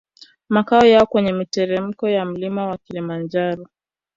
Makao 0.49 0.85
yao 0.85 1.05
kwenye 1.05 1.33
miteremko 1.33 2.09
ya 2.09 2.25
mlima 2.25 2.65
wa 2.67 2.77
Kilimanjaro 2.77 3.65